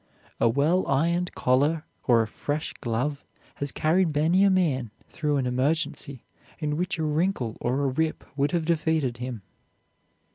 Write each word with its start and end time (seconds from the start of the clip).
A 0.39 0.49
well 0.49 0.87
ironed 0.87 1.35
collar 1.35 1.85
or 2.05 2.23
a 2.23 2.27
fresh 2.27 2.73
glove 2.81 3.23
has 3.57 3.71
carried 3.71 4.15
many 4.15 4.43
a 4.43 4.49
man 4.49 4.89
through 5.09 5.37
an 5.37 5.45
emergency 5.45 6.25
in 6.57 6.75
which 6.75 6.97
a 6.97 7.03
wrinkle 7.03 7.55
or 7.61 7.83
a 7.83 7.87
rip 7.87 8.23
would 8.35 8.49
have 8.49 8.65
defeated 8.65 9.17
him." 9.17 9.43